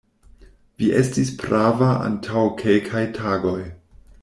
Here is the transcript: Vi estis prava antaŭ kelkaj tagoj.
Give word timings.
Vi 0.79 0.87
estis 1.01 1.29
prava 1.43 1.91
antaŭ 2.07 2.47
kelkaj 2.63 3.05
tagoj. 3.21 3.57